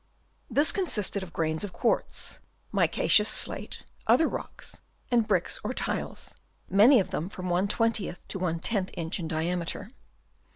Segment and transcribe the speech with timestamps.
[0.49, 2.39] This consisted of grains of quartz,
[2.73, 4.81] micaceous slate, other rocks,
[5.11, 6.33] and bricks or tiles,
[6.67, 9.91] many of them from ^ to jL inch in diameter.